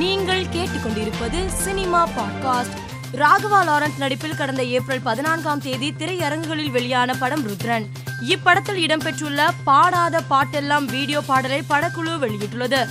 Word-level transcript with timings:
நீங்கள் 0.00 0.44
கேட்டுக்கொண்டிருப்பது 0.44 1.46
cinema 1.46 2.08
podcast. 2.08 2.76
Raghava 3.12 3.62
Lawrence 3.64 3.98
நடிப்பில் 3.98 4.36
கடந்த 4.36 4.64
ஏப்ரல் 4.64 5.00
பதினான்காம் 5.00 5.60
தேதி 5.60 5.92
திரையரங்குகளில் 5.92 6.70
வெளியான 6.70 7.14
படம் 7.14 7.48
ருத்ரன். 7.48 7.86
இப்படத்தில் 8.28 8.80
இடம்பெற்றுள்ள 8.86 9.48
பாடாத 9.64 10.22
பாட்டெல்லாம் 10.30 10.84
வீடியோ 10.84 11.20
பாடலை 11.20 11.62
படக்குழு 11.68 12.18
வெளியிட்டுள்ளது. 12.18 12.88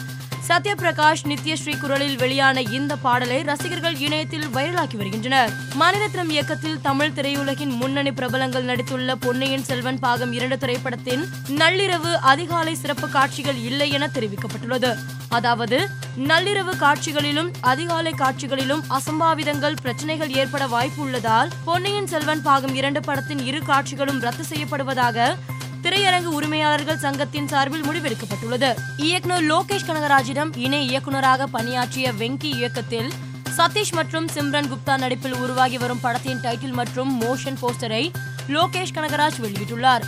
சத்யபிரகாஷ் 0.49 1.23
நித்யஸ்ரீ 1.29 1.73
குரலில் 1.79 2.15
வெளியான 2.17 2.61
இந்த 2.77 2.93
பாடலை 2.95 3.41
ரசிகர்கள் 3.41 3.97
இணையத்தில் 4.05 4.45
வைரலாக்கி 4.55 4.97
வருகின்றனர். 4.97 5.51
மணிரத்னம் 5.79 6.31
இயக்கத்தில் 6.35 6.79
தமிழ் 6.81 7.13
திரையுலகின் 7.17 7.73
முன்னணி 7.81 8.11
பிரபலங்கள் 8.11 8.65
நடித்துள்ள 8.65 9.15
பொன்னியின் 9.25 9.63
செல்வன் 9.63 9.99
பாகம் 9.99 10.31
இரண்டு 10.31 10.57
திரைப்படத்தின் 10.57 11.23
நள்ளிரவு 11.59 12.13
அதிகாலை 12.31 12.73
சிறப்பு 12.75 13.09
காட்சிகள் 13.09 13.59
இல்லை 13.69 13.89
என 13.91 14.09
தெரிவிக்கப்பட்டுள்ளது. 14.15 14.91
அதாவது 15.29 15.89
நள்ளிரவு 16.31 16.75
காட்சிகளிலும் 16.77 17.51
அதிகாலை 17.61 18.13
காட்சிகளிலும் 18.17 18.83
அசம்பாவிதங்கள் 18.89 19.79
பிரச்சனைகள் 19.81 20.33
ஏற்பட 20.33 20.67
வாய்ப்பு 20.67 21.01
உள்ளதால் 21.01 21.49
பொன்னியின் 21.65 22.07
செல்வன் 22.07 22.41
பாகம் 22.41 22.75
இரண்டு 22.75 23.01
படத்தின் 23.01 23.45
இரு 23.45 23.61
காட்சிகளும் 23.65 24.19
ரத்து 24.19 24.45
செய்யப்படுவதாக 24.51 25.35
திரையரங்கு 25.83 26.31
உரிமையாளர்கள் 26.37 26.97
சங்கத்தின் 26.97 27.47
சார்பில் 27.47 27.83
முடிவெடுக்கப்பட்டுள்ளது. 27.83 28.69
இயக்குனர் 28.97 29.43
லோகேஷ் 29.43 29.87
கனகராஜிடம் 29.87 30.57
இணை 30.57 30.87
இயக்குனராக 30.87 31.47
பணியாற்றிய 31.47 32.11
வெங்கி 32.11 32.49
இயக்கத்தில் 32.59 33.09
சதீஷ் 33.57 33.93
மற்றும் 33.93 34.27
சிம்ரன் 34.33 34.69
குப்தா 34.71 34.97
நடிப்பில் 34.97 35.35
உருவாகி 35.35 35.77
வரும் 35.77 35.99
படத்தின் 35.99 36.41
டைட்டில் 36.43 36.71
மற்றும் 36.71 37.21
மோஷன் 37.21 37.59
போஸ்டரை 37.61 38.11
லோகேஷ் 38.47 38.95
கனகராஜ் 38.95 39.39
வெளியிட்டுள்ளார். 39.39 40.05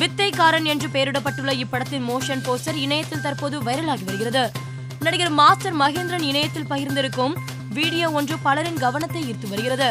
வித்தைக்காரன் 0.00 0.64
என்று 0.64 0.88
பெயரிடப்பட்டுள்ள 0.88 1.52
இப்படத்தின் 1.64 2.06
மோஷன் 2.08 2.44
போஸ்டர் 2.46 2.74
இணையத்தில் 2.74 3.20
தற்போது 3.20 3.62
வைரலாகி 3.62 4.04
வருகிறது. 4.04 4.52
நடிகர் 5.00 5.30
மாஸ்டர் 5.30 5.76
மகேந்திரன் 5.76 6.26
இணையத்தில் 6.30 6.70
பகிர்ந்திருக்கும் 6.70 7.34
வீடியோ 7.68 8.10
ஒன்று 8.10 8.36
பலரின் 8.38 8.78
கவனத்தை 8.78 9.22
ஈர்த்து 9.30 9.48
வருகிறது. 9.48 9.88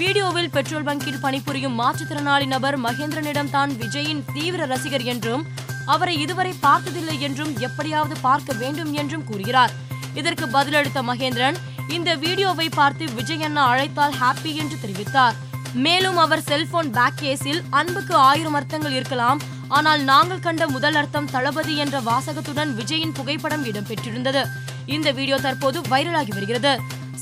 வீடியோவில் 0.00 0.52
பெட்ரோல் 0.54 0.86
பங்கில் 0.86 1.20
பணிபுரியும் 1.22 1.74
மாற்றுத்திறனாளி 1.80 2.46
நபர் 2.52 2.76
மகேந்திரனிடம் 2.84 3.50
தான் 3.56 3.72
விஜயின் 3.80 4.22
தீவிர 4.34 4.66
ரசிகர் 4.70 5.04
என்றும் 5.12 5.42
அவரை 5.94 6.14
இதுவரை 6.24 6.52
பார்த்ததில்லை 6.66 7.16
என்றும் 7.26 7.52
எப்படியாவது 7.66 8.14
பார்க்க 8.26 8.52
வேண்டும் 8.62 8.92
என்றும் 9.00 9.26
கூறுகிறார். 9.30 9.72
இதற்கு 10.20 10.46
பதிலளித்த 10.56 11.00
மகேந்திரன் 11.10 11.58
இந்த 11.96 12.10
வீடியோவை 12.24 12.68
பார்த்து 12.78 13.04
விஜய் 13.18 13.44
அண்ணா 13.48 13.64
அழைத்தால் 13.72 14.16
ஹாப்பி 14.20 14.52
என்று 14.62 14.78
தெரிவித்தார். 14.84 15.36
மேலும் 15.84 16.18
அவர் 16.24 16.46
செல்போன் 16.48 16.90
பேக் 16.96 17.20
கேஸில் 17.20 17.60
அன்புக்கு 17.80 18.16
ஆயிரம் 18.30 18.56
அர்த்தங்கள் 18.60 18.96
இருக்கலாம் 18.98 19.42
ஆனால் 19.78 20.02
நாங்கள் 20.12 20.44
கண்ட 20.46 20.62
முதல் 20.74 20.98
அர்த்தம் 21.02 21.30
தளபதி 21.34 21.76
என்ற 21.84 21.98
வாசகத்துடன் 22.08 22.72
விஜயின் 22.80 23.14
புகைப்படம் 23.18 23.66
இடம்பெற்றிருந்தது. 23.70 24.42
இந்த 24.96 25.08
வீடியோ 25.20 25.38
தற்போது 25.46 25.80
வைரலாகி 25.92 26.34
வருகிறது. 26.38 26.74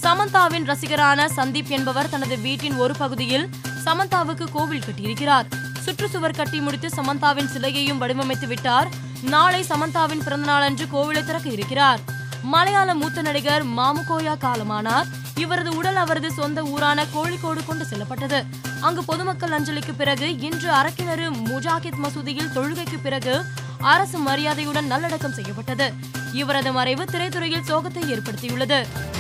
சமந்தாவின் 0.03 0.65
ரசிகரான 0.65 1.29
சந்தீப் 1.37 1.69
என்பவர் 1.69 2.09
தனது 2.09 2.39
வீட்டின் 2.39 2.77
ஒரு 2.77 2.95
பகுதியில் 2.95 3.49
சமந்தாவுக்கு 3.85 4.47
கோவில் 4.53 4.83
கட்டியிருக்கிறார். 4.83 5.47
சுற்றுச்சுவர் 5.85 6.37
கட்டி 6.37 6.61
முடித்து 6.61 6.89
சமந்தாவின் 6.89 7.47
சிலையையும் 7.47 8.01
வடிவமைத்து 8.01 8.47
விட்டார். 8.47 8.89
நாளை 9.23 9.65
சமந்தாவின் 9.69 10.23
பிறந்தநாளன்று 10.23 10.87
கோவிலை 10.93 11.25
திறக்க 11.25 11.49
இருக்கிறார். 11.49 12.01
மலையாள 12.43 12.95
மூத்த 12.95 13.23
நடிகர் 13.23 13.67
மாமுகோயா 13.67 14.37
காலமானார். 14.41 15.07
இவரது 15.35 15.77
உடல் 15.77 15.97
அவரது 15.97 16.33
சொந்த 16.33 16.63
ஊரான 16.63 17.05
கோழிக்கோடு 17.05 17.67
கொண்டு 17.67 17.85
செல்லப்பட்டது. 17.85 18.45
அங்கு 18.81 19.05
பொதுமக்கள் 19.05 19.63
அஞ்சலிக்கு 19.63 19.93
பிறகு 19.97 20.39
இன்று 20.39 20.71
அரக்கிணறு 20.71 21.31
முஜாகித் 21.31 22.01
மசூதியில் 22.03 22.53
தொழுகைக்கு 22.55 22.99
பிறகு 23.03 23.45
அரசு 23.79 24.19
மரியாதையுடன் 24.19 24.87
நல்லடக்கம் 24.87 25.33
செய்யப்பட்டது. 25.33 25.93
இவரது 26.33 26.73
மறைவு 26.73 27.05
திரைத்துறையில் 27.05 27.69
சோகத்தை 27.69 28.03
ஏற்படுத்தியுள்ளது. 28.15 28.87